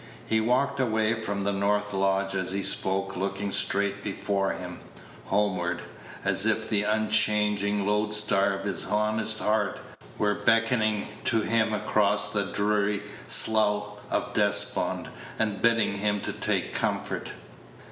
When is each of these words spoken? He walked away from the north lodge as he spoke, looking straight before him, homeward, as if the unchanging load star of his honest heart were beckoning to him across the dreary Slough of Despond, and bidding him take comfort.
He 0.25 0.41
walked 0.41 0.79
away 0.79 1.13
from 1.21 1.43
the 1.43 1.51
north 1.53 1.93
lodge 1.93 2.33
as 2.33 2.49
he 2.53 2.63
spoke, 2.63 3.15
looking 3.15 3.51
straight 3.51 4.03
before 4.03 4.51
him, 4.53 4.79
homeward, 5.25 5.83
as 6.25 6.47
if 6.47 6.67
the 6.67 6.81
unchanging 6.81 7.85
load 7.85 8.11
star 8.15 8.53
of 8.57 8.65
his 8.65 8.87
honest 8.87 9.37
heart 9.37 9.77
were 10.17 10.33
beckoning 10.33 11.07
to 11.25 11.41
him 11.41 11.71
across 11.71 12.29
the 12.33 12.45
dreary 12.45 13.03
Slough 13.27 13.97
of 14.09 14.33
Despond, 14.33 15.07
and 15.37 15.61
bidding 15.61 15.93
him 15.99 16.19
take 16.19 16.73
comfort. 16.73 17.33